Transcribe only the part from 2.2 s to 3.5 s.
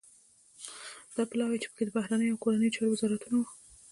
او کورنیو چارو وزارتون